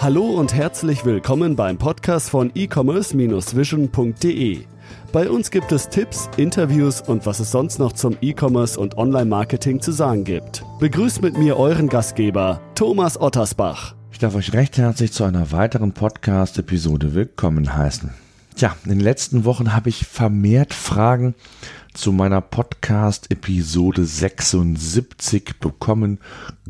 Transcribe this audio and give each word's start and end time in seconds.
Hallo 0.00 0.26
und 0.26 0.54
herzlich 0.54 1.04
willkommen 1.04 1.56
beim 1.56 1.76
Podcast 1.76 2.30
von 2.30 2.52
e-commerce-vision.de. 2.54 4.64
Bei 5.12 5.28
uns 5.28 5.50
gibt 5.50 5.72
es 5.72 5.88
Tipps, 5.88 6.30
Interviews 6.36 7.00
und 7.00 7.26
was 7.26 7.40
es 7.40 7.50
sonst 7.50 7.80
noch 7.80 7.92
zum 7.92 8.16
E-Commerce 8.20 8.78
und 8.78 8.96
Online-Marketing 8.96 9.80
zu 9.80 9.90
sagen 9.90 10.22
gibt. 10.22 10.62
Begrüßt 10.78 11.20
mit 11.20 11.36
mir 11.36 11.56
euren 11.56 11.88
Gastgeber, 11.88 12.60
Thomas 12.76 13.20
Ottersbach. 13.20 13.96
Ich 14.12 14.20
darf 14.20 14.36
euch 14.36 14.52
recht 14.52 14.78
herzlich 14.78 15.10
zu 15.10 15.24
einer 15.24 15.50
weiteren 15.50 15.90
Podcast-Episode 15.90 17.16
willkommen 17.16 17.76
heißen. 17.76 18.14
Tja, 18.54 18.76
in 18.84 18.90
den 18.90 19.00
letzten 19.00 19.44
Wochen 19.44 19.74
habe 19.74 19.88
ich 19.88 20.06
vermehrt 20.06 20.74
Fragen 20.74 21.34
zu 21.92 22.12
meiner 22.12 22.40
Podcast-Episode 22.40 24.04
76 24.04 25.58
bekommen. 25.58 26.20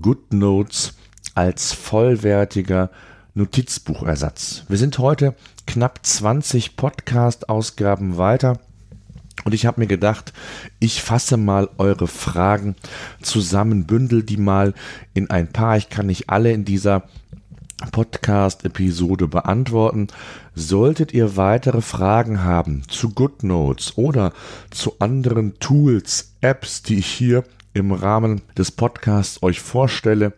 Good 0.01 0.33
Notes 0.33 0.95
als 1.35 1.75
vollwertiger 1.75 2.89
Notizbuchersatz. 3.35 4.65
Wir 4.69 4.79
sind 4.79 4.99
heute 4.99 5.35
knapp 5.67 6.01
20 6.05 6.77
Podcast-Ausgaben 6.77 8.17
weiter. 8.17 8.59
Und 9.45 9.55
ich 9.55 9.67
habe 9.67 9.81
mir 9.81 9.87
gedacht, 9.87 10.33
ich 10.81 11.03
fasse 11.03 11.37
mal 11.37 11.69
eure 11.79 12.09
Fragen 12.09 12.75
zusammen, 13.23 13.87
bündel 13.87 14.23
die 14.23 14.37
mal 14.37 14.75
in 15.15 15.31
ein 15.31 15.53
paar. 15.53 15.77
Ich 15.77 15.89
kann 15.89 16.07
nicht 16.07 16.29
alle 16.29 16.53
in 16.53 16.65
dieser 16.65 17.05
Podcast-Episode 17.93 19.29
beantworten. 19.29 20.09
Solltet 20.55 21.15
ihr 21.15 21.37
weitere 21.37 21.81
Fragen 21.81 22.43
haben 22.43 22.83
zu 22.89 23.11
GoodNotes 23.11 23.97
oder 23.97 24.33
zu 24.71 24.99
anderen 24.99 25.59
Tools, 25.61 26.35
Apps, 26.41 26.83
die 26.83 26.99
ich 26.99 27.07
hier 27.07 27.45
im 27.75 27.93
Rahmen 27.93 28.41
des 28.57 28.73
Podcasts 28.73 29.43
euch 29.43 29.61
vorstelle, 29.61 30.33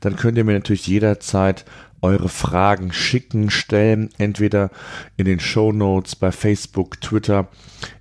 dann 0.00 0.16
könnt 0.16 0.36
ihr 0.38 0.44
mir 0.44 0.54
natürlich 0.54 0.86
jederzeit 0.86 1.64
eure 2.02 2.28
Fragen 2.28 2.92
schicken, 2.92 3.50
stellen, 3.50 4.10
entweder 4.18 4.70
in 5.16 5.26
den 5.26 5.40
Show 5.40 5.72
Notes 5.72 6.16
bei 6.16 6.32
Facebook, 6.32 7.00
Twitter, 7.00 7.48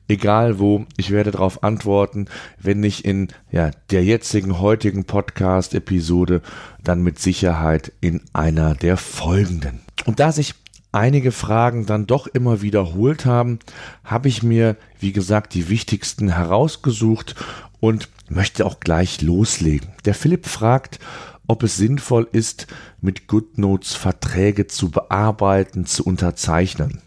egal 0.07 0.59
wo. 0.59 0.85
Ich 0.97 1.11
werde 1.11 1.31
darauf 1.31 1.63
antworten, 1.63 2.25
wenn 2.59 2.79
nicht 2.79 3.05
in 3.05 3.29
ja, 3.51 3.71
der 3.91 4.03
jetzigen, 4.03 4.59
heutigen 4.59 5.05
Podcast-Episode, 5.05 6.41
dann 6.83 7.01
mit 7.01 7.19
Sicherheit 7.19 7.91
in 8.01 8.21
einer 8.33 8.75
der 8.75 8.97
folgenden. 8.97 9.81
Und 10.05 10.19
da 10.19 10.31
sich 10.31 10.55
einige 10.91 11.31
Fragen 11.31 11.85
dann 11.85 12.07
doch 12.07 12.27
immer 12.27 12.61
wiederholt 12.61 13.25
haben, 13.25 13.59
habe 14.03 14.27
ich 14.27 14.43
mir, 14.43 14.75
wie 14.99 15.11
gesagt, 15.11 15.53
die 15.53 15.69
wichtigsten 15.69 16.29
herausgesucht 16.29 17.35
und 17.79 18.09
möchte 18.29 18.65
auch 18.65 18.79
gleich 18.79 19.21
loslegen. 19.21 19.89
Der 20.05 20.13
Philipp 20.13 20.45
fragt, 20.47 20.99
ob 21.49 21.63
es 21.63 21.77
sinnvoll 21.77 22.27
ist, 22.31 22.67
mit 23.01 23.27
GoodNotes 23.27 23.95
Verträge 23.95 24.67
zu 24.67 24.91
bearbeiten, 24.91 25.87
zu 25.87 26.03
unterzeichnen. 26.05 27.01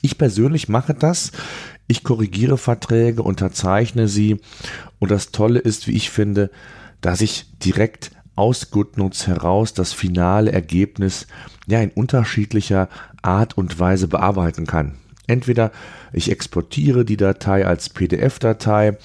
Ich 0.00 0.16
persönlich 0.16 0.68
mache 0.68 0.94
das. 0.94 1.32
Ich 1.88 2.04
korrigiere 2.04 2.56
Verträge, 2.56 3.24
unterzeichne 3.24 4.06
sie 4.06 4.40
und 5.00 5.10
das 5.10 5.32
Tolle 5.32 5.58
ist, 5.58 5.88
wie 5.88 5.96
ich 5.96 6.10
finde, 6.10 6.52
dass 7.00 7.20
ich 7.20 7.46
direkt 7.58 8.12
aus 8.36 8.70
GoodNotes 8.70 9.26
heraus 9.26 9.74
das 9.74 9.92
finale 9.92 10.52
Ergebnis 10.52 11.26
ja 11.66 11.80
in 11.80 11.90
unterschiedlicher 11.90 12.88
Art 13.22 13.58
und 13.58 13.80
Weise 13.80 14.06
bearbeiten 14.06 14.66
kann. 14.66 14.94
Entweder 15.26 15.72
ich 16.12 16.30
exportiere 16.30 17.04
die 17.04 17.16
Datei 17.16 17.66
als 17.66 17.88
PDF-Datei 17.88 18.96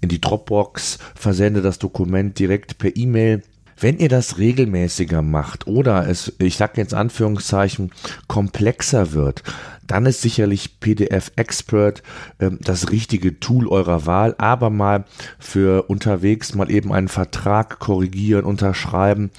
in 0.00 0.08
die 0.08 0.20
Dropbox, 0.20 0.98
versende 1.14 1.62
das 1.62 1.78
Dokument 1.78 2.38
direkt 2.40 2.78
per 2.78 2.96
E-Mail 2.96 3.42
wenn 3.80 3.98
ihr 3.98 4.08
das 4.08 4.38
regelmäßiger 4.38 5.22
macht 5.22 5.66
oder 5.66 6.06
es, 6.08 6.32
ich 6.38 6.56
sage 6.56 6.80
jetzt 6.80 6.94
Anführungszeichen, 6.94 7.90
komplexer 8.28 9.12
wird, 9.12 9.42
dann 9.86 10.06
ist 10.06 10.20
sicherlich 10.20 10.78
PDF 10.78 11.32
Expert 11.34 12.04
äh, 12.38 12.50
das 12.60 12.90
richtige 12.92 13.40
Tool 13.40 13.66
eurer 13.66 14.06
Wahl, 14.06 14.36
aber 14.38 14.70
mal 14.70 15.04
für 15.40 15.90
unterwegs 15.90 16.54
mal 16.54 16.70
eben 16.70 16.92
einen 16.92 17.08
Vertrag 17.08 17.80
korrigieren, 17.80 18.44
unterschreiben 18.44 19.30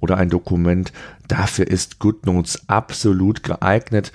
oder 0.00 0.16
ein 0.16 0.28
Dokument, 0.28 0.92
dafür 1.28 1.68
ist 1.68 2.00
GoodNotes 2.00 2.68
absolut 2.68 3.44
geeignet. 3.44 4.10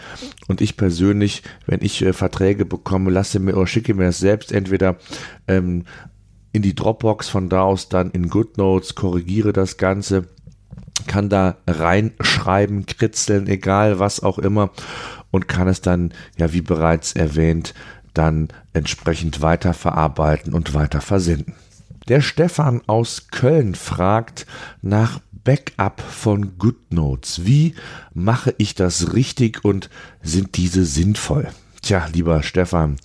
Und 0.47 0.59
ich 0.59 0.75
persönlich, 0.75 1.43
wenn 1.65 1.81
ich 1.81 2.01
äh, 2.01 2.11
Verträge 2.11 2.65
bekomme, 2.65 3.09
lasse 3.11 3.39
mir 3.39 3.55
oder 3.55 3.67
schicke 3.67 3.93
mir 3.93 4.05
das 4.05 4.19
selbst 4.19 4.51
entweder 4.51 4.97
ähm, 5.47 5.85
in 6.55 6.61
die 6.61 6.73
Dropbox, 6.73 7.27
von 7.27 7.49
da 7.49 7.63
aus 7.63 7.89
dann 7.89 8.11
in 8.11 8.29
GoodNotes, 8.29 8.95
korrigiere 8.95 9.51
das 9.51 9.77
Ganze, 9.77 10.27
kann 11.05 11.29
da 11.29 11.57
reinschreiben, 11.67 12.85
kritzeln, 12.85 13.47
egal 13.47 13.99
was 13.99 14.23
auch 14.23 14.39
immer 14.39 14.71
und 15.31 15.49
kann 15.49 15.67
es 15.67 15.81
dann, 15.81 16.13
ja 16.37 16.53
wie 16.53 16.61
bereits 16.61 17.13
erwähnt, 17.13 17.73
dann 18.13 18.47
entsprechend 18.71 19.41
weiterverarbeiten 19.41 20.53
und 20.53 20.73
weiter 20.73 21.01
versenden. 21.01 21.55
Der 22.07 22.21
Stefan 22.21 22.81
aus 22.87 23.27
Köln 23.31 23.75
fragt 23.75 24.45
nach 24.81 25.19
Backup 25.43 25.99
von 25.99 26.57
GoodNotes. 26.57 27.45
Wie 27.45 27.75
mache 28.13 28.55
ich 28.57 28.75
das 28.75 29.13
richtig 29.13 29.65
und 29.65 29.89
sind 30.21 30.55
diese 30.55 30.85
sinnvoll? 30.85 31.49
Tja, 31.81 32.07
lieber 32.13 32.41
Stefan, 32.43 32.95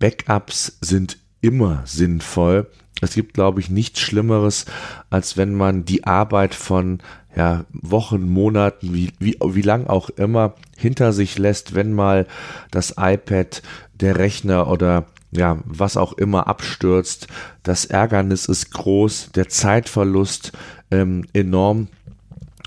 Backups 0.00 0.78
sind 0.80 1.18
immer 1.40 1.82
sinnvoll. 1.86 2.66
Es 3.00 3.14
gibt, 3.14 3.34
glaube 3.34 3.60
ich, 3.60 3.70
nichts 3.70 4.00
Schlimmeres, 4.00 4.66
als 5.08 5.36
wenn 5.36 5.54
man 5.54 5.84
die 5.84 6.04
Arbeit 6.04 6.54
von 6.54 6.98
ja, 7.34 7.64
Wochen, 7.72 8.28
Monaten, 8.28 8.92
wie, 8.92 9.12
wie, 9.18 9.36
wie 9.40 9.62
lang 9.62 9.86
auch 9.86 10.10
immer, 10.10 10.54
hinter 10.76 11.12
sich 11.12 11.38
lässt, 11.38 11.74
wenn 11.74 11.92
mal 11.92 12.26
das 12.70 12.94
iPad, 12.98 13.62
der 13.94 14.18
Rechner 14.18 14.68
oder 14.68 15.06
ja, 15.30 15.58
was 15.64 15.96
auch 15.96 16.12
immer 16.14 16.48
abstürzt. 16.48 17.28
Das 17.62 17.84
Ärgernis 17.84 18.46
ist 18.46 18.72
groß, 18.72 19.30
der 19.34 19.48
Zeitverlust 19.48 20.52
ähm, 20.90 21.24
enorm. 21.32 21.88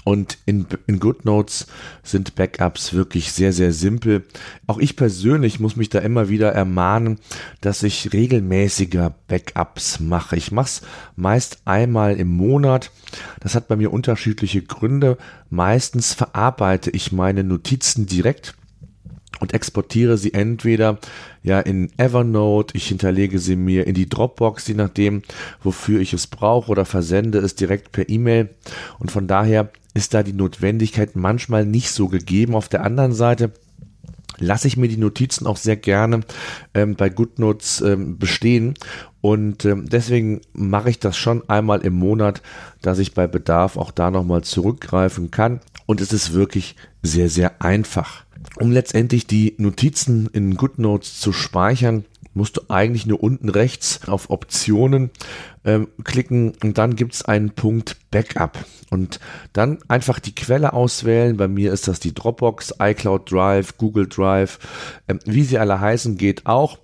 Und 0.03 0.37
in, 0.45 0.65
in 0.85 0.99
GoodNotes 0.99 1.67
sind 2.03 2.35
Backups 2.35 2.93
wirklich 2.93 3.31
sehr, 3.31 3.53
sehr 3.53 3.71
simpel. 3.71 4.23
Auch 4.67 4.79
ich 4.79 4.95
persönlich 4.95 5.59
muss 5.59 5.75
mich 5.75 5.89
da 5.89 5.99
immer 5.99 6.29
wieder 6.29 6.51
ermahnen, 6.51 7.19
dass 7.61 7.83
ich 7.83 8.11
regelmäßiger 8.11 9.15
Backups 9.27 9.99
mache. 9.99 10.35
Ich 10.35 10.51
mache 10.51 10.67
es 10.67 10.81
meist 11.15 11.61
einmal 11.65 12.17
im 12.17 12.27
Monat. 12.27 12.91
Das 13.39 13.55
hat 13.55 13.67
bei 13.67 13.75
mir 13.75 13.93
unterschiedliche 13.93 14.61
Gründe. 14.61 15.17
Meistens 15.49 16.13
verarbeite 16.13 16.89
ich 16.91 17.11
meine 17.11 17.43
Notizen 17.43 18.05
direkt 18.05 18.55
und 19.39 19.53
exportiere 19.53 20.17
sie 20.17 20.33
entweder 20.33 20.99
ja 21.43 21.59
in 21.59 21.91
Evernote, 21.97 22.75
ich 22.75 22.87
hinterlege 22.87 23.39
sie 23.39 23.55
mir 23.55 23.87
in 23.87 23.93
die 23.93 24.07
Dropbox, 24.07 24.67
je 24.67 24.75
nachdem, 24.75 25.21
wofür 25.61 25.99
ich 25.99 26.13
es 26.13 26.27
brauche 26.27 26.71
oder 26.71 26.85
versende 26.85 27.39
es 27.39 27.55
direkt 27.55 27.91
per 27.91 28.09
E-Mail 28.09 28.49
und 28.99 29.11
von 29.11 29.27
daher 29.27 29.69
ist 29.93 30.13
da 30.13 30.23
die 30.23 30.33
Notwendigkeit 30.33 31.15
manchmal 31.15 31.65
nicht 31.65 31.91
so 31.91 32.07
gegeben. 32.07 32.55
Auf 32.55 32.67
der 32.67 32.83
anderen 32.83 33.13
Seite 33.13 33.51
lasse 34.37 34.67
ich 34.67 34.77
mir 34.77 34.87
die 34.87 34.97
Notizen 34.97 35.47
auch 35.47 35.57
sehr 35.57 35.75
gerne 35.75 36.21
ähm, 36.73 36.95
bei 36.95 37.09
GoodNotes 37.09 37.81
ähm, 37.81 38.17
bestehen 38.17 38.75
und 39.21 39.65
ähm, 39.65 39.87
deswegen 39.89 40.41
mache 40.53 40.89
ich 40.89 40.99
das 40.99 41.15
schon 41.17 41.47
einmal 41.49 41.81
im 41.81 41.93
Monat, 41.93 42.41
dass 42.81 42.99
ich 42.99 43.13
bei 43.13 43.27
Bedarf 43.27 43.77
auch 43.77 43.91
da 43.91 44.11
nochmal 44.11 44.43
zurückgreifen 44.43 45.31
kann 45.31 45.61
und 45.85 46.01
es 46.01 46.11
ist 46.13 46.33
wirklich 46.33 46.75
sehr, 47.01 47.29
sehr 47.29 47.61
einfach. 47.61 48.25
Um 48.59 48.71
letztendlich 48.71 49.25
die 49.25 49.55
Notizen 49.57 50.29
in 50.33 50.55
GoodNotes 50.55 51.19
zu 51.19 51.31
speichern, 51.31 52.05
musst 52.33 52.57
du 52.57 52.61
eigentlich 52.69 53.05
nur 53.05 53.21
unten 53.21 53.49
rechts 53.49 54.07
auf 54.07 54.29
Optionen 54.29 55.11
ähm, 55.65 55.87
klicken 56.03 56.53
und 56.63 56.77
dann 56.77 56.95
gibt 56.95 57.13
es 57.13 57.23
einen 57.23 57.51
Punkt 57.51 57.97
Backup 58.11 58.65
und 58.89 59.19
dann 59.53 59.79
einfach 59.87 60.19
die 60.19 60.35
Quelle 60.35 60.73
auswählen. 60.73 61.37
Bei 61.37 61.47
mir 61.47 61.73
ist 61.73 61.87
das 61.87 61.99
die 61.99 62.13
Dropbox, 62.13 62.75
iCloud 62.79 63.31
Drive, 63.31 63.77
Google 63.77 64.07
Drive, 64.07 64.59
ähm, 65.07 65.19
wie 65.25 65.43
sie 65.43 65.57
alle 65.57 65.79
heißen, 65.79 66.17
geht 66.17 66.45
auch. 66.45 66.79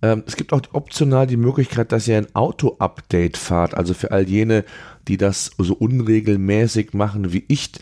Ähm, 0.00 0.22
es 0.26 0.36
gibt 0.36 0.52
auch 0.52 0.62
optional 0.72 1.26
die 1.26 1.36
Möglichkeit, 1.36 1.92
dass 1.92 2.06
ihr 2.08 2.16
ein 2.16 2.34
Auto-Update 2.34 3.36
fahrt. 3.36 3.74
Also 3.74 3.94
für 3.94 4.10
all 4.12 4.28
jene, 4.28 4.64
die 5.08 5.16
das 5.16 5.50
so 5.58 5.74
unregelmäßig 5.74 6.92
machen 6.92 7.32
wie 7.32 7.44
ich, 7.48 7.72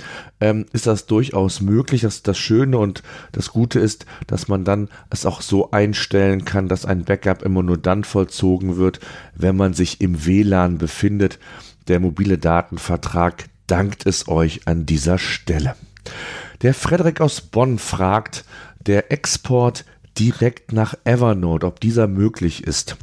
ähm, 0.40 0.66
ist 0.72 0.86
das 0.86 1.06
durchaus 1.06 1.60
möglich. 1.60 2.02
Das, 2.02 2.22
das 2.22 2.38
Schöne 2.38 2.78
und 2.78 3.02
das 3.32 3.50
Gute 3.50 3.80
ist, 3.80 4.06
dass 4.26 4.48
man 4.48 4.64
dann 4.64 4.88
es 5.10 5.26
auch 5.26 5.42
so 5.42 5.70
einstellen 5.70 6.44
kann, 6.44 6.68
dass 6.68 6.86
ein 6.86 7.04
Backup 7.04 7.42
immer 7.42 7.62
nur 7.62 7.78
dann 7.78 8.04
vollzogen 8.04 8.76
wird, 8.76 9.00
wenn 9.34 9.56
man 9.56 9.74
sich 9.74 10.00
im 10.00 10.24
WLAN 10.24 10.78
befindet. 10.78 11.38
Der 11.88 12.00
mobile 12.00 12.38
Datenvertrag 12.38 13.44
dankt 13.66 14.06
es 14.06 14.28
euch 14.28 14.66
an 14.66 14.86
dieser 14.86 15.18
Stelle. 15.18 15.76
Der 16.62 16.72
Frederik 16.72 17.20
aus 17.20 17.40
Bonn 17.40 17.78
fragt, 17.78 18.44
der 18.86 19.12
Export 19.12 19.84
direkt 20.18 20.72
nach 20.72 20.94
Evernote, 21.04 21.66
ob 21.66 21.80
dieser 21.80 22.06
möglich 22.06 22.64
ist. 22.64 22.96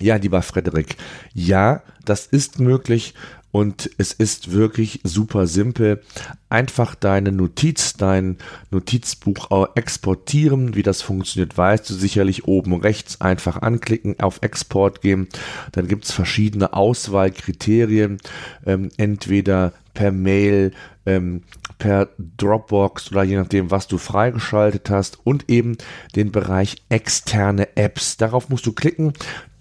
Ja, 0.00 0.16
lieber 0.16 0.42
Frederik, 0.42 0.96
ja, 1.32 1.82
das 2.04 2.26
ist 2.26 2.58
möglich 2.58 3.14
und 3.54 3.88
es 3.98 4.12
ist 4.12 4.50
wirklich 4.50 4.98
super 5.04 5.46
simpel. 5.46 6.02
Einfach 6.48 6.96
deine 6.96 7.30
Notiz, 7.30 7.92
dein 7.92 8.38
Notizbuch 8.72 9.48
exportieren. 9.76 10.74
Wie 10.74 10.82
das 10.82 11.02
funktioniert, 11.02 11.56
weißt 11.56 11.88
du 11.88 11.94
sicherlich 11.94 12.48
oben 12.48 12.74
rechts 12.74 13.20
einfach 13.20 13.62
anklicken, 13.62 14.18
auf 14.18 14.40
Export 14.42 15.02
gehen. 15.02 15.28
Dann 15.70 15.86
gibt 15.86 16.04
es 16.04 16.10
verschiedene 16.10 16.72
Auswahlkriterien. 16.72 18.18
Ähm, 18.66 18.88
entweder 18.96 19.72
per 19.94 20.10
Mail, 20.10 20.72
ähm, 21.06 21.42
per 21.78 22.08
Dropbox 22.36 23.10
oder 23.10 23.22
je 23.22 23.36
nachdem, 23.36 23.70
was 23.70 23.86
du 23.86 23.98
freigeschaltet 23.98 24.90
hast 24.90 25.18
und 25.24 25.50
eben 25.50 25.76
den 26.16 26.32
Bereich 26.32 26.76
externe 26.88 27.76
Apps. 27.76 28.16
Darauf 28.16 28.48
musst 28.48 28.66
du 28.66 28.72
klicken, 28.72 29.12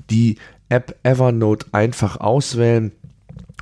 die 0.10 0.38
App 0.70 0.96
Evernote 1.04 1.68
einfach 1.72 2.20
auswählen 2.20 2.92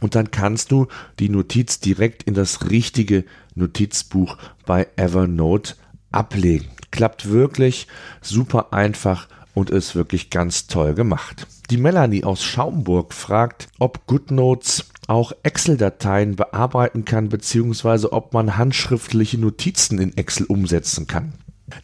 und 0.02 0.16
dann 0.16 0.32
kannst 0.32 0.72
du 0.72 0.88
die 1.20 1.30
Notiz 1.30 1.80
direkt 1.80 2.24
in 2.24 2.34
das 2.34 2.70
richtige 2.70 3.24
Notizbuch 3.56 4.38
bei 4.66 4.88
Evernote 4.96 5.76
ablegen. 6.12 6.70
Klappt 6.92 7.30
wirklich 7.30 7.88
super 8.22 8.74
einfach 8.74 9.28
und 9.54 9.70
ist 9.70 9.96
wirklich 9.96 10.30
ganz 10.30 10.68
toll 10.68 10.94
gemacht. 10.94 11.48
Die 11.70 11.78
Melanie 11.78 12.24
aus 12.24 12.44
Schaumburg 12.44 13.14
fragt, 13.14 13.70
ob 13.80 14.06
GoodNotes 14.08 14.91
auch 15.08 15.32
Excel-Dateien 15.44 16.36
bearbeiten 16.36 17.06
kann, 17.06 17.30
beziehungsweise 17.30 18.14
ob 18.14 18.34
man 18.34 18.58
handschriftliche 18.58 19.38
Notizen 19.38 20.00
in 20.00 20.16
Excel 20.18 20.46
umsetzen 20.46 21.08
kann. 21.08 21.34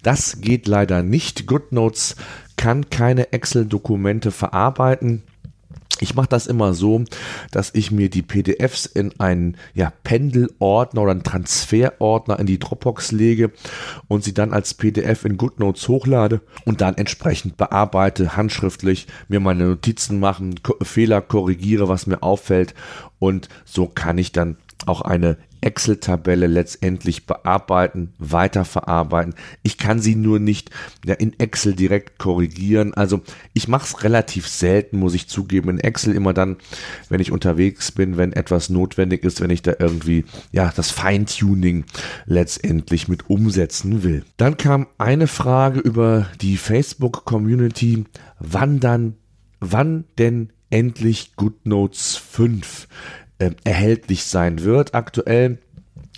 Das 0.04 0.42
geht 0.42 0.68
leider 0.68 1.04
nicht. 1.04 1.48
GoodNotes 1.48 2.16
kann 2.58 2.90
keine 2.90 3.32
Excel-Dokumente 3.34 4.32
verarbeiten. 4.32 5.24
Ich 6.00 6.14
mache 6.14 6.28
das 6.30 6.46
immer 6.48 6.74
so, 6.74 7.04
dass 7.52 7.72
ich 7.74 7.92
mir 7.92 8.10
die 8.10 8.22
PDFs 8.22 8.86
in 8.86 9.20
einen 9.20 9.58
ja, 9.74 9.92
Pendelordner 10.04 11.02
oder 11.02 11.12
einen 11.12 11.24
Transferordner 11.24 12.40
in 12.40 12.46
die 12.46 12.60
Dropbox 12.60 13.12
lege 13.12 13.52
und 14.08 14.24
sie 14.24 14.34
dann 14.34 14.54
als 14.54 14.76
PDF 14.76 15.26
in 15.26 15.38
GoodNotes 15.38 15.88
hochlade 15.88 16.42
und 16.66 16.82
dann 16.82 16.96
entsprechend 16.96 17.58
bearbeite, 17.58 18.38
handschriftlich, 18.38 19.08
mir 19.28 19.40
meine 19.40 19.66
Notizen 19.66 20.20
machen, 20.20 20.60
Fehler 20.84 21.22
korrigiere, 21.22 21.88
was 21.88 22.06
mir 22.06 22.22
auffällt. 22.22 22.76
Und 23.20 23.50
so 23.66 23.88
kann 23.88 24.18
ich 24.20 24.32
dann 24.32 24.58
auch 24.86 25.02
eine 25.02 25.38
Excel-Tabelle 25.62 26.48
letztendlich 26.48 27.26
bearbeiten, 27.26 28.14
weiterverarbeiten. 28.20 29.36
Ich 29.64 29.78
kann 29.78 30.00
sie 30.00 30.16
nur 30.16 30.40
nicht 30.40 30.70
ja, 31.06 31.14
in 31.16 31.38
Excel 31.40 31.74
direkt 31.74 32.18
korrigieren. 32.20 32.94
Also 32.94 33.22
ich 33.54 33.68
mache 33.68 33.86
es 33.86 34.04
relativ 34.04 34.48
selten, 34.48 35.00
muss 35.00 35.14
ich 35.14 35.28
zugeben. 35.28 35.70
In 35.70 35.80
Excel 35.80 36.16
immer 36.16 36.34
dann, 36.34 36.58
wenn 37.10 37.20
ich 37.20 37.32
unterwegs 37.32 37.92
bin, 37.92 38.18
wenn 38.18 38.34
etwas 38.34 38.70
notwendig 38.70 39.24
ist, 39.24 39.42
wenn 39.42 39.50
ich 39.50 39.62
da 39.62 39.74
irgendwie 39.80 40.26
ja 40.52 40.72
das 40.76 40.92
Feintuning 40.92 41.86
letztendlich 42.26 43.08
mit 43.08 43.30
umsetzen 43.30 44.04
will. 44.04 44.24
Dann 44.38 44.58
kam 44.58 44.88
eine 44.98 45.28
Frage 45.28 45.80
über 45.80 46.28
die 46.42 46.58
Facebook-Community, 46.58 48.06
wann 48.40 48.80
dann, 48.80 49.16
wann 49.60 50.06
denn 50.18 50.52
endlich 50.70 51.36
GoodNotes 51.36 52.18
5 52.18 52.88
äh, 53.40 53.52
erhältlich 53.64 54.26
sein 54.26 54.64
wird. 54.64 54.96
Aktuell 54.96 55.60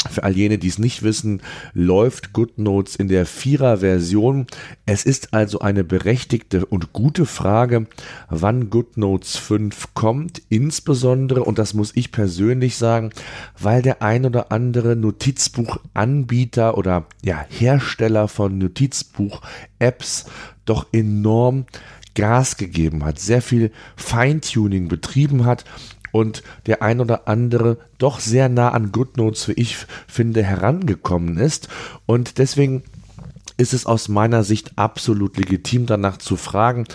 für 0.09 0.23
all 0.23 0.35
jene, 0.35 0.57
die 0.57 0.69
es 0.69 0.79
nicht 0.79 1.03
wissen, 1.03 1.41
läuft 1.73 2.31
GoodNotes 2.31 2.95
in 2.95 3.09
der 3.09 3.25
Vierer-Version. 3.25 4.47
Es 4.85 5.03
ist 5.03 5.33
also 5.33 5.59
eine 5.59 5.83
berechtigte 5.83 6.65
und 6.65 6.93
gute 6.93 7.25
Frage, 7.25 7.85
wann 8.29 8.69
GoodNotes 8.69 9.35
5 9.35 9.93
kommt. 9.93 10.41
Insbesondere, 10.47 11.43
und 11.43 11.59
das 11.59 11.73
muss 11.73 11.91
ich 11.95 12.13
persönlich 12.13 12.77
sagen, 12.77 13.09
weil 13.59 13.81
der 13.81 14.01
ein 14.01 14.25
oder 14.25 14.53
andere 14.53 14.95
Notizbuchanbieter 14.95 16.77
oder 16.77 17.05
ja, 17.21 17.45
Hersteller 17.49 18.29
von 18.29 18.57
Notizbuch-Apps 18.57 20.25
doch 20.63 20.87
enorm 20.93 21.65
Gas 22.15 22.57
gegeben 22.57 23.03
hat, 23.03 23.19
sehr 23.19 23.41
viel 23.41 23.71
Feintuning 23.95 24.87
betrieben 24.87 25.45
hat 25.45 25.65
und 26.11 26.43
der 26.65 26.81
ein 26.81 26.99
oder 26.99 27.27
andere 27.27 27.77
doch 27.97 28.19
sehr 28.19 28.49
nah 28.49 28.69
an 28.69 28.91
GoodNotes, 28.91 29.47
wie 29.47 29.53
ich 29.53 29.77
finde, 30.07 30.43
herangekommen 30.43 31.37
ist. 31.37 31.69
Und 32.05 32.37
deswegen 32.37 32.83
ist 33.59 33.73
es 33.73 33.85
aus 33.85 34.07
meiner 34.07 34.43
Sicht 34.43 34.71
absolut 34.77 35.37
legitim, 35.37 35.85
danach 35.85 36.17
zu 36.17 36.37
fragen. 36.37 36.85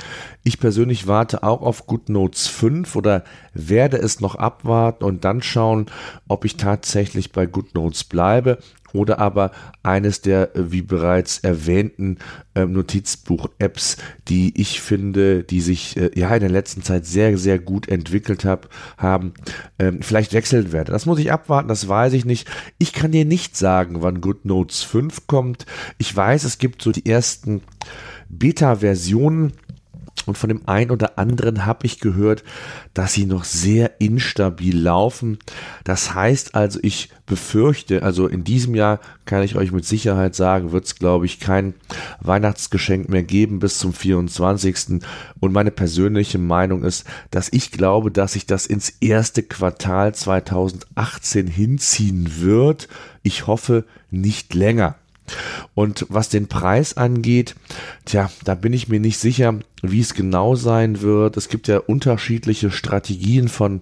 Ich 0.44 0.58
persönlich 0.58 1.06
warte 1.06 1.42
auch 1.42 1.60
auf 1.60 1.86
GoodNotes 1.86 2.46
5 2.46 2.96
oder 2.96 3.24
werde 3.52 3.98
es 3.98 4.20
noch 4.20 4.34
abwarten 4.34 5.04
und 5.04 5.24
dann 5.24 5.42
schauen, 5.42 5.86
ob 6.26 6.46
ich 6.46 6.56
tatsächlich 6.56 7.32
bei 7.32 7.44
GoodNotes 7.44 8.04
bleibe 8.04 8.58
oder 8.94 9.18
aber 9.18 9.50
eines 9.82 10.22
der, 10.22 10.56
äh, 10.56 10.72
wie 10.72 10.82
bereits 10.82 11.38
erwähnten, 11.38 12.18
äh, 12.54 12.64
Notizbuch-Apps, 12.64 13.98
die 14.28 14.58
ich 14.60 14.80
finde, 14.80 15.42
die 15.44 15.60
sich 15.60 15.96
äh, 15.96 16.10
ja 16.14 16.32
in 16.34 16.40
der 16.40 16.50
letzten 16.50 16.82
Zeit 16.82 17.04
sehr, 17.04 17.36
sehr 17.36 17.58
gut 17.58 17.88
entwickelt 17.88 18.44
hab, 18.44 18.68
haben, 18.96 19.34
ähm, 19.78 20.00
vielleicht 20.00 20.32
wechseln 20.32 20.72
werde. 20.72 20.92
Das 20.92 21.06
muss 21.06 21.18
ich 21.18 21.32
abwarten, 21.32 21.68
das 21.68 21.88
weiß 21.88 22.12
ich 22.14 22.24
nicht. 22.24 22.48
Ich 22.78 22.92
kann 22.92 23.12
dir 23.12 23.24
nicht 23.24 23.56
sagen, 23.56 24.00
wann 24.00 24.20
GoodNotes 24.20 24.82
5 24.82 25.26
kommt. 25.26 25.66
Ich 25.98 26.14
weiß, 26.14 26.44
es 26.44 26.58
gibt 26.58 26.80
so 26.80 26.92
die 26.92 27.06
ersten 27.06 27.62
Beta-Versionen 28.28 29.52
und 30.26 30.38
von 30.38 30.48
dem 30.48 30.66
einen 30.66 30.90
oder 30.90 31.18
anderen 31.18 31.66
habe 31.66 31.86
ich 31.86 32.00
gehört, 32.00 32.44
dass 32.94 33.12
sie 33.12 33.26
noch 33.26 33.44
sehr 33.44 34.00
instabil 34.00 34.78
laufen. 34.78 35.38
Das 35.84 36.14
heißt 36.14 36.54
also, 36.54 36.78
ich 36.82 37.10
befürchte, 37.26 38.02
also 38.02 38.26
in 38.26 38.44
diesem 38.44 38.74
Jahr 38.74 39.00
kann 39.24 39.42
ich 39.42 39.56
euch 39.56 39.72
mit 39.72 39.84
Sicherheit 39.84 40.34
sagen, 40.34 40.72
wird 40.72 40.84
es, 40.84 40.96
glaube 40.96 41.26
ich, 41.26 41.40
kein 41.40 41.74
Weihnachtsgeschenk 42.20 43.08
mehr 43.08 43.22
geben 43.22 43.58
bis 43.58 43.78
zum 43.78 43.92
24. 43.92 45.00
Und 45.40 45.52
meine 45.52 45.70
persönliche 45.70 46.38
Meinung 46.38 46.84
ist, 46.84 47.04
dass 47.30 47.52
ich 47.52 47.70
glaube, 47.70 48.10
dass 48.10 48.34
sich 48.34 48.46
das 48.46 48.66
ins 48.66 48.90
erste 49.00 49.42
Quartal 49.42 50.14
2018 50.14 51.46
hinziehen 51.46 52.40
wird. 52.40 52.88
Ich 53.22 53.46
hoffe 53.46 53.84
nicht 54.10 54.54
länger. 54.54 54.96
Und 55.74 56.06
was 56.08 56.28
den 56.28 56.48
Preis 56.48 56.96
angeht, 56.96 57.54
tja, 58.04 58.30
da 58.44 58.54
bin 58.54 58.72
ich 58.72 58.88
mir 58.88 59.00
nicht 59.00 59.18
sicher, 59.18 59.58
wie 59.90 60.00
es 60.00 60.14
genau 60.14 60.54
sein 60.54 61.00
wird. 61.00 61.36
Es 61.36 61.48
gibt 61.48 61.68
ja 61.68 61.78
unterschiedliche 61.78 62.70
Strategien 62.70 63.48
von 63.48 63.80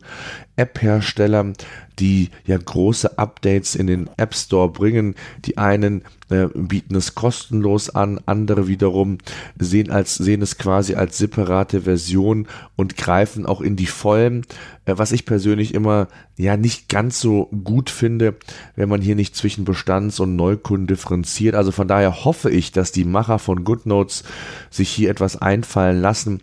App-Herstellern, 0.56 1.54
die 1.98 2.30
ja 2.46 2.56
große 2.58 3.18
Updates 3.18 3.74
in 3.74 3.86
den 3.86 4.10
App 4.16 4.34
Store 4.34 4.68
bringen. 4.68 5.14
Die 5.44 5.58
einen 5.58 6.02
äh, 6.30 6.46
bieten 6.54 6.94
es 6.94 7.14
kostenlos 7.14 7.90
an, 7.90 8.20
andere 8.26 8.66
wiederum 8.66 9.18
sehen, 9.58 9.90
als, 9.90 10.16
sehen 10.16 10.42
es 10.42 10.58
quasi 10.58 10.94
als 10.94 11.18
separate 11.18 11.82
Version 11.82 12.48
und 12.76 12.96
greifen 12.96 13.46
auch 13.46 13.60
in 13.60 13.76
die 13.76 13.86
Vollen, 13.86 14.46
äh, 14.84 14.94
was 14.96 15.12
ich 15.12 15.26
persönlich 15.26 15.74
immer 15.74 16.08
ja 16.36 16.56
nicht 16.56 16.88
ganz 16.88 17.20
so 17.20 17.50
gut 17.64 17.90
finde, 17.90 18.36
wenn 18.74 18.88
man 18.88 19.02
hier 19.02 19.14
nicht 19.14 19.36
zwischen 19.36 19.64
Bestands- 19.64 20.20
und 20.20 20.34
Neukunden 20.36 20.86
differenziert. 20.86 21.54
Also 21.54 21.72
von 21.72 21.88
daher 21.88 22.24
hoffe 22.24 22.50
ich, 22.50 22.72
dass 22.72 22.92
die 22.92 23.04
Macher 23.04 23.38
von 23.38 23.64
GoodNotes 23.64 24.24
sich 24.70 24.88
hier 24.88 25.10
etwas 25.10 25.40
einfallen 25.40 25.91
lassen 25.92 26.40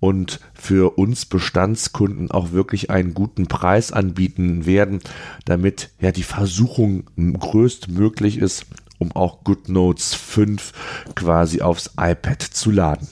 und 0.00 0.40
für 0.54 0.98
uns 0.98 1.26
Bestandskunden 1.26 2.30
auch 2.30 2.52
wirklich 2.52 2.90
einen 2.90 3.14
guten 3.14 3.46
Preis 3.46 3.92
anbieten 3.92 4.66
werden, 4.66 5.00
damit 5.44 5.90
ja 6.00 6.10
die 6.10 6.22
Versuchung 6.22 7.04
größtmöglich 7.16 8.38
ist, 8.38 8.66
um 8.98 9.12
auch 9.12 9.44
GoodNotes 9.44 10.14
5 10.14 10.72
quasi 11.14 11.60
aufs 11.60 11.92
iPad 11.98 12.42
zu 12.42 12.70
laden. 12.70 13.08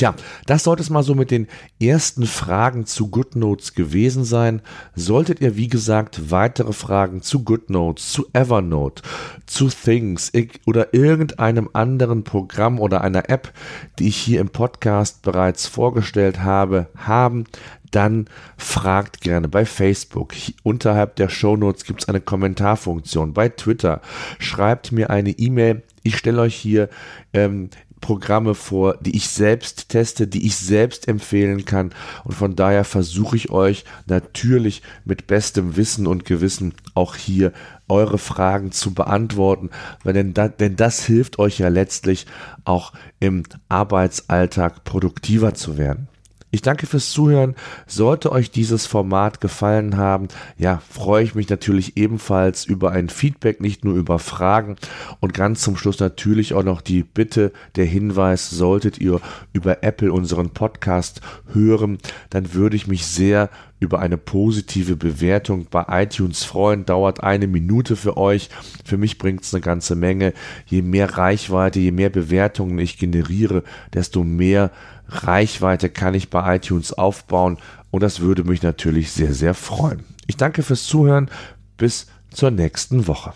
Tja, 0.00 0.14
das 0.46 0.64
sollte 0.64 0.82
es 0.82 0.88
mal 0.88 1.02
so 1.02 1.14
mit 1.14 1.30
den 1.30 1.46
ersten 1.78 2.24
Fragen 2.24 2.86
zu 2.86 3.10
GoodNotes 3.10 3.74
gewesen 3.74 4.24
sein. 4.24 4.62
Solltet 4.94 5.42
ihr, 5.42 5.58
wie 5.58 5.68
gesagt, 5.68 6.30
weitere 6.30 6.72
Fragen 6.72 7.20
zu 7.20 7.44
GoodNotes, 7.44 8.10
zu 8.10 8.26
Evernote, 8.32 9.02
zu 9.44 9.68
Things 9.68 10.32
oder 10.64 10.94
irgendeinem 10.94 11.68
anderen 11.74 12.24
Programm 12.24 12.80
oder 12.80 13.02
einer 13.02 13.28
App, 13.28 13.52
die 13.98 14.08
ich 14.08 14.16
hier 14.16 14.40
im 14.40 14.48
Podcast 14.48 15.20
bereits 15.20 15.66
vorgestellt 15.66 16.40
habe, 16.40 16.86
haben, 16.96 17.44
dann 17.90 18.26
fragt 18.56 19.20
gerne 19.20 19.48
bei 19.48 19.66
Facebook. 19.66 20.32
Unterhalb 20.62 21.16
der 21.16 21.28
Shownotes 21.28 21.84
gibt 21.84 22.02
es 22.02 22.08
eine 22.08 22.20
Kommentarfunktion. 22.20 23.34
Bei 23.34 23.48
Twitter 23.48 24.00
schreibt 24.38 24.92
mir 24.92 25.10
eine 25.10 25.30
E-Mail. 25.30 25.82
Ich 26.02 26.16
stelle 26.16 26.40
euch 26.40 26.54
hier 26.54 26.88
ähm, 27.32 27.70
Programme 28.00 28.54
vor, 28.54 28.96
die 29.00 29.16
ich 29.16 29.28
selbst 29.28 29.90
teste, 29.90 30.26
die 30.26 30.46
ich 30.46 30.56
selbst 30.56 31.06
empfehlen 31.06 31.64
kann. 31.64 31.92
Und 32.24 32.32
von 32.32 32.56
daher 32.56 32.84
versuche 32.84 33.36
ich 33.36 33.50
euch 33.50 33.84
natürlich 34.06 34.82
mit 35.04 35.26
bestem 35.26 35.76
Wissen 35.76 36.06
und 36.06 36.24
Gewissen 36.24 36.74
auch 36.94 37.14
hier 37.14 37.52
eure 37.88 38.18
Fragen 38.18 38.72
zu 38.72 38.94
beantworten, 38.94 39.70
denn, 40.04 40.32
da, 40.32 40.48
denn 40.48 40.76
das 40.76 41.04
hilft 41.04 41.38
euch 41.38 41.58
ja 41.58 41.68
letztlich 41.68 42.26
auch 42.64 42.92
im 43.18 43.42
Arbeitsalltag 43.68 44.84
produktiver 44.84 45.54
zu 45.54 45.76
werden. 45.76 46.08
Ich 46.52 46.62
danke 46.62 46.86
fürs 46.86 47.10
Zuhören. 47.10 47.54
Sollte 47.86 48.32
euch 48.32 48.50
dieses 48.50 48.86
Format 48.86 49.40
gefallen 49.40 49.96
haben, 49.96 50.28
ja, 50.58 50.82
freue 50.88 51.22
ich 51.22 51.34
mich 51.34 51.48
natürlich 51.48 51.96
ebenfalls 51.96 52.64
über 52.64 52.90
ein 52.90 53.08
Feedback, 53.08 53.60
nicht 53.60 53.84
nur 53.84 53.94
über 53.94 54.18
Fragen. 54.18 54.76
Und 55.20 55.32
ganz 55.32 55.62
zum 55.62 55.76
Schluss 55.76 56.00
natürlich 56.00 56.54
auch 56.54 56.64
noch 56.64 56.80
die 56.80 57.04
Bitte, 57.04 57.52
der 57.76 57.84
Hinweis, 57.84 58.50
solltet 58.50 58.98
ihr 58.98 59.20
über 59.52 59.84
Apple 59.84 60.12
unseren 60.12 60.50
Podcast 60.50 61.20
hören, 61.52 61.98
dann 62.30 62.52
würde 62.52 62.76
ich 62.76 62.88
mich 62.88 63.06
sehr 63.06 63.48
über 63.80 63.98
eine 63.98 64.18
positive 64.18 64.96
Bewertung 64.96 65.66
bei 65.70 65.84
iTunes 65.88 66.44
freuen. 66.44 66.84
Dauert 66.84 67.22
eine 67.22 67.46
Minute 67.46 67.96
für 67.96 68.16
euch. 68.16 68.50
Für 68.84 68.98
mich 68.98 69.18
bringt 69.18 69.42
es 69.42 69.52
eine 69.52 69.62
ganze 69.62 69.96
Menge. 69.96 70.34
Je 70.66 70.82
mehr 70.82 71.16
Reichweite, 71.16 71.80
je 71.80 71.90
mehr 71.90 72.10
Bewertungen 72.10 72.78
ich 72.78 72.98
generiere, 72.98 73.64
desto 73.92 74.22
mehr 74.22 74.70
Reichweite 75.08 75.88
kann 75.88 76.14
ich 76.14 76.30
bei 76.30 76.56
iTunes 76.56 76.92
aufbauen 76.92 77.58
und 77.90 78.02
das 78.02 78.20
würde 78.20 78.44
mich 78.44 78.62
natürlich 78.62 79.10
sehr, 79.10 79.34
sehr 79.34 79.54
freuen. 79.54 80.04
Ich 80.26 80.36
danke 80.36 80.62
fürs 80.62 80.84
Zuhören. 80.84 81.28
Bis 81.76 82.06
zur 82.30 82.50
nächsten 82.50 83.06
Woche. 83.06 83.32